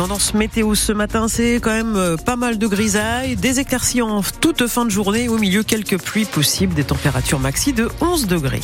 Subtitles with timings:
[0.00, 4.22] tendance météo ce matin, c'est quand même euh, pas mal de grisailles, des éclaircies en
[4.22, 8.62] toute fin de journée, au milieu quelques pluies possibles, des températures maxi de 11 degrés.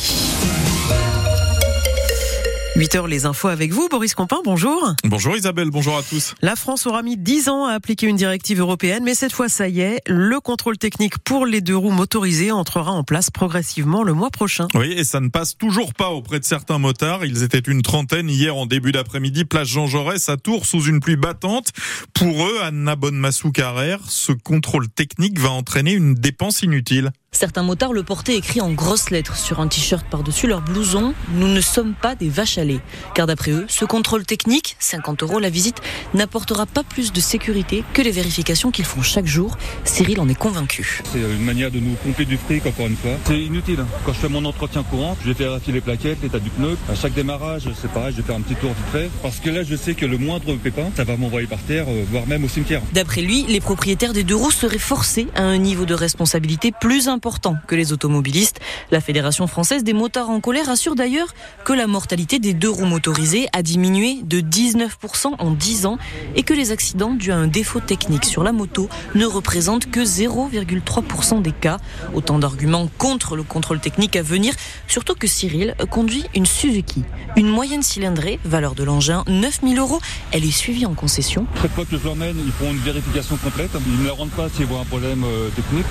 [2.77, 4.93] 8 heures, les infos avec vous, Boris Compin, bonjour.
[5.03, 6.35] Bonjour Isabelle, bonjour à tous.
[6.43, 9.67] La France aura mis 10 ans à appliquer une directive européenne, mais cette fois, ça
[9.67, 14.13] y est, le contrôle technique pour les deux roues motorisées entrera en place progressivement le
[14.13, 14.67] mois prochain.
[14.75, 17.25] Oui, et ça ne passe toujours pas auprès de certains motards.
[17.25, 20.99] Ils étaient une trentaine hier en début d'après-midi, place Jean Jaurès à Tours, sous une
[20.99, 21.71] pluie battante.
[22.13, 27.11] Pour eux, Anna Bonne-Massou Carrère, ce contrôle technique va entraîner une dépense inutile.
[27.37, 31.13] Certains motards le portaient écrit en grosses lettres sur un t-shirt par-dessus leur blouson.
[31.35, 32.79] Nous ne sommes pas des vaches à lait.
[33.13, 35.77] Car d'après eux, ce contrôle technique, 50 euros la visite,
[36.15, 39.55] n'apportera pas plus de sécurité que les vérifications qu'ils font chaque jour.
[39.83, 41.03] Cyril en est convaincu.
[41.13, 43.11] C'est une manière de nous pomper du fric, encore une fois.
[43.25, 43.85] C'est inutile.
[44.03, 46.75] Quand je fais mon entretien courant, je vais faire vérifier les plaquettes, l'état du pneu.
[46.89, 49.11] À chaque démarrage, c'est pareil, je vais faire un petit tour vite fait.
[49.21, 52.03] Parce que là, je sais que le moindre pépin, ça va m'envoyer par terre, euh,
[52.09, 52.81] voire même au cimetière.
[52.93, 57.07] D'après lui, les propriétaires des deux roues seraient forcés à un niveau de responsabilité plus
[57.07, 57.26] important
[57.67, 58.59] que les automobilistes.
[58.91, 61.27] La Fédération française des motards en colère assure d'ailleurs
[61.65, 65.97] que la mortalité des deux roues motorisées a diminué de 19% en 10 ans
[66.35, 69.99] et que les accidents dus à un défaut technique sur la moto ne représentent que
[69.99, 71.77] 0,3% des cas.
[72.13, 74.53] Autant d'arguments contre le contrôle technique à venir,
[74.87, 77.03] surtout que Cyril conduit une Suzuki.
[77.35, 79.99] Une moyenne cylindrée, valeur de l'engin 9000 euros.
[80.31, 81.45] Elle est suivie en concession.
[81.61, 83.71] Chaque fois que je l'emmène, ils font une vérification complète.
[83.85, 85.85] Ils ne la rendent pas s'ils voient un problème euh, technique.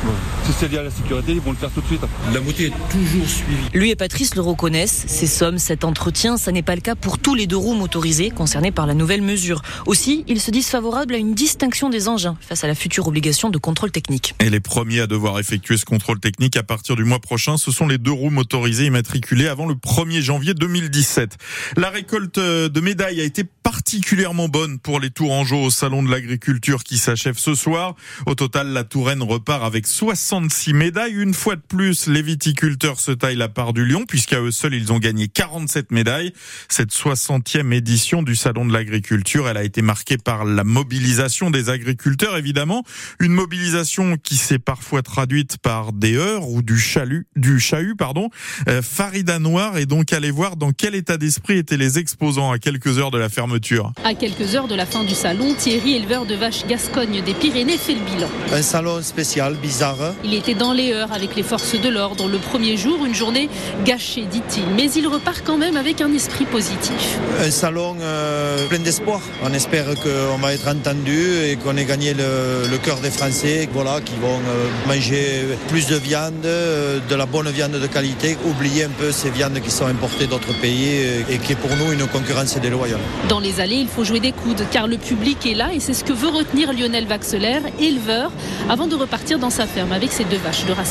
[0.44, 2.00] Si c'est lié à la sécurité, ils vont le faire tout de suite.
[2.32, 3.56] La moto est toujours suivie.
[3.74, 5.04] Lui et Patrice le reconnaissent.
[5.06, 8.30] Ces sommes, cet entretien, ça n'est pas le cas pour tous les deux roues motorisés
[8.30, 9.62] concernés par la nouvelle mesure.
[9.86, 13.50] Aussi, ils se disent favorables à une distinction des engins face à la future obligation
[13.50, 14.34] de contrôle technique.
[14.40, 17.70] Et les premiers à devoir effectuer ce contrôle technique à partir du mois prochain, ce
[17.70, 21.36] sont les deux roues motorisées immatriculées avant le 1er janvier 2017.
[21.76, 26.84] La récolte de médailles a été particulièrement bonne pour les Tourangeaux au salon de l'agriculture
[26.84, 27.94] qui s'achève ce soir.
[28.26, 31.05] Au total, la Touraine repart avec 66 médailles.
[31.08, 34.74] Une fois de plus, les viticulteurs se taillent la part du lion puisqu'à eux seuls,
[34.74, 36.32] ils ont gagné 47 médailles.
[36.68, 41.68] Cette 60e édition du salon de l'agriculture, elle a été marquée par la mobilisation des
[41.68, 42.82] agriculteurs, évidemment.
[43.20, 48.30] Une mobilisation qui s'est parfois traduite par des heures ou du chalut, du chahut, pardon.
[48.68, 52.58] Euh, Farida Noir est donc allé voir dans quel état d'esprit étaient les exposants à
[52.58, 53.92] quelques heures de la fermeture.
[54.04, 57.78] À quelques heures de la fin du salon, Thierry, éleveur de vaches Gascogne des Pyrénées,
[57.78, 58.28] fait le bilan.
[58.52, 60.14] Un salon spécial, bizarre.
[60.24, 63.48] Il était dans les avec les forces de l'ordre le premier jour, une journée
[63.84, 64.64] gâchée, dit-il.
[64.76, 67.18] Mais il repart quand même avec un esprit positif.
[67.40, 69.20] Un salon euh, plein d'espoir.
[69.44, 73.68] On espère qu'on va être entendu et qu'on ait gagné le, le cœur des Français,
[73.72, 78.36] voilà, qui vont euh, manger plus de viande, euh, de la bonne viande de qualité,
[78.44, 80.86] oublier un peu ces viandes qui sont importées d'autres pays
[81.28, 83.00] et qui est pour nous une concurrence déloyale.
[83.28, 85.94] Dans les allées, il faut jouer des coudes car le public est là et c'est
[85.94, 88.30] ce que veut retenir Lionel Vaxelaire, éleveur,
[88.68, 90.85] avant de repartir dans sa ferme avec ses deux vaches de race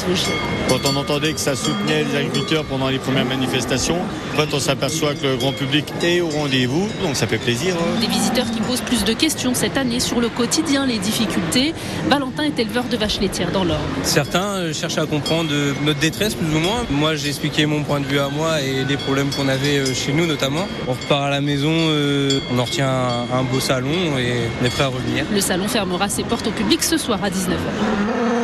[0.67, 3.97] Quand on entendait que ça soutenait les agriculteurs pendant les premières manifestations,
[4.33, 7.75] en fait, on s'aperçoit que le grand public est au rendez-vous, donc ça fait plaisir.
[7.79, 7.99] hein.
[8.01, 11.73] Des visiteurs qui posent plus de questions cette année sur le quotidien, les difficultés.
[12.09, 13.79] Valentin est éleveur de vaches laitières dans l'Orne.
[14.03, 16.83] Certains euh, cherchent à comprendre euh, notre détresse plus ou moins.
[16.89, 19.93] Moi j'ai expliqué mon point de vue à moi et les problèmes qu'on avait euh,
[19.93, 20.67] chez nous notamment.
[20.87, 24.65] On repart à la maison, euh, on en retient un, un beau salon et on
[24.65, 25.25] est prêt à revenir.
[25.31, 28.34] Le salon fermera ses portes au public ce soir à 19h.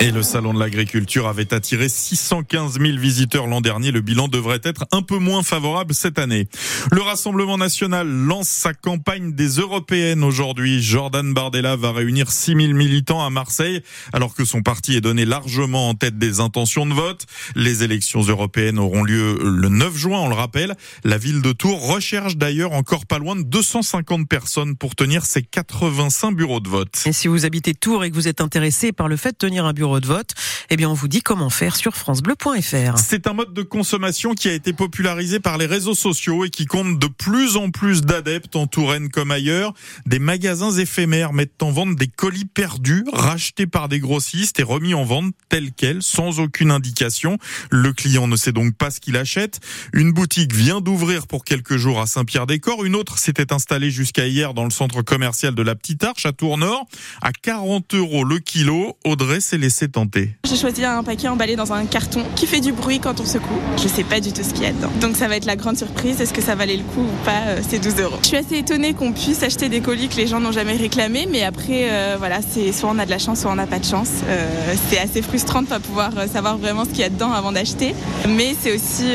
[0.00, 3.92] Et le salon de l'agriculture avait attiré 615 000 visiteurs l'an dernier.
[3.92, 6.48] Le bilan devrait être un peu moins favorable cette année.
[6.90, 10.82] Le Rassemblement national lance sa campagne des européennes aujourd'hui.
[10.82, 13.82] Jordan Bardella va réunir 6 000 militants à Marseille,
[14.12, 17.26] alors que son parti est donné largement en tête des intentions de vote.
[17.54, 20.74] Les élections européennes auront lieu le 9 juin, on le rappelle.
[21.04, 25.42] La ville de Tours recherche d'ailleurs encore pas loin de 250 personnes pour tenir ses
[25.42, 26.96] 85 bureaux de vote.
[27.12, 29.72] Si vous habitez Tours et que vous êtes intéressé par le fait de tenir un
[29.72, 30.30] bureau de vote,
[30.70, 32.98] eh bien on vous dit comment faire sur francebleu.fr.
[32.98, 36.66] C'est un mode de consommation qui a été popularisé par les réseaux sociaux et qui
[36.66, 39.74] compte de plus en plus d'adeptes en Touraine comme ailleurs.
[40.06, 44.94] Des magasins éphémères mettent en vente des colis perdus, rachetés par des grossistes et remis
[44.94, 47.38] en vente tels quels, sans aucune indication.
[47.70, 49.60] Le client ne sait donc pas ce qu'il achète.
[49.92, 52.84] Une boutique vient d'ouvrir pour quelques jours à Saint-Pierre-des-Corps.
[52.84, 56.32] Une autre s'était installée jusqu'à hier dans le centre commercial de la Petite Arche à
[56.32, 56.86] Tournord.
[57.20, 60.36] À 40 euros le kilo, Audrey s'est laissé tenter.
[60.46, 63.58] Je choisi un paquet emballé dans un carton qui fait du bruit quand on secoue.
[63.78, 64.90] Je sais pas du tout ce qu'il y a dedans.
[65.00, 66.20] Donc ça va être la grande surprise.
[66.20, 68.16] Est-ce que ça valait le coup ou pas euh, ces 12 euros?
[68.20, 71.26] Je suis assez étonnée qu'on puisse acheter des colis que les gens n'ont jamais réclamés,
[71.30, 73.78] mais après, euh, voilà, c'est soit on a de la chance, soit on n'a pas
[73.78, 74.10] de chance.
[74.26, 77.52] Euh, c'est assez frustrant de pas pouvoir savoir vraiment ce qu'il y a dedans avant
[77.52, 77.94] d'acheter,
[78.28, 79.12] mais c'est aussi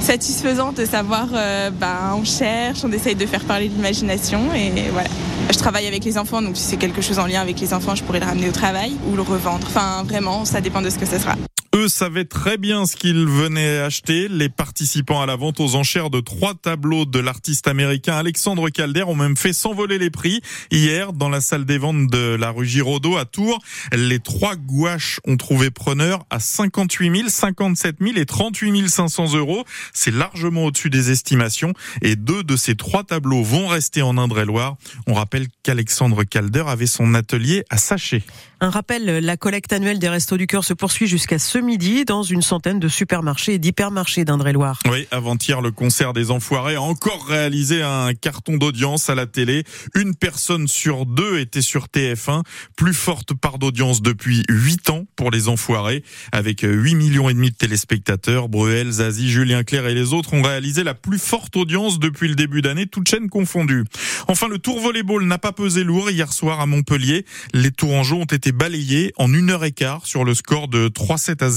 [0.00, 5.10] satisfaisant de savoir, ben, on cherche, on essaye de faire parler l'imagination et voilà.
[5.52, 7.94] Je travaille avec les enfants, donc si c'est quelque chose en lien avec les enfants,
[7.94, 9.66] je pourrais le ramener au travail ou le revendre.
[9.76, 11.34] Enfin, vraiment, ça dépend de ce que ce sera.
[11.74, 14.28] Eux savaient très bien ce qu'ils venaient acheter.
[14.28, 19.02] Les participants à la vente aux enchères de trois tableaux de l'artiste américain Alexandre Calder
[19.02, 20.40] ont même fait s'envoler les prix.
[20.70, 23.60] Hier, dans la salle des ventes de la rue Giraudot à Tours,
[23.92, 29.64] les trois gouaches ont trouvé preneur à 58 000, 57 000 et 38 500 euros.
[29.92, 31.72] C'est largement au-dessus des estimations.
[32.02, 34.76] Et deux de ces trois tableaux vont rester en Indre-et-Loire.
[35.08, 38.22] On rappelle qu'Alexandre Calder avait son atelier à Saché.
[38.60, 42.22] Un rappel, la collecte annuelle des Restos du Cœur se poursuit jusqu'à ce midi dans
[42.22, 44.78] une centaine de supermarchés et d'hypermarchés d'Indre-et-Loire.
[44.90, 49.64] Oui, avant-hier, le concert des Enfoirés a encore réalisé un carton d'audience à la télé.
[49.94, 52.42] Une personne sur deux était sur TF1,
[52.76, 57.50] plus forte part d'audience depuis 8 ans pour les Enfoirés, avec 8 millions et demi
[57.50, 58.48] de téléspectateurs.
[58.48, 62.34] Bruel, Zazie, Julien Clerc et les autres ont réalisé la plus forte audience depuis le
[62.34, 63.84] début d'année, toute chaîne confondue.
[64.28, 67.24] Enfin, le Tour Volleyball n'a pas pesé lourd hier soir à Montpellier.
[67.52, 71.42] Les Tourangeaux ont été balayés en une heure et quart sur le score de 3-7
[71.42, 71.53] à 0.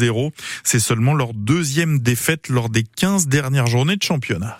[0.63, 4.55] C'est seulement leur deuxième défaite lors des 15 dernières journées de championnat.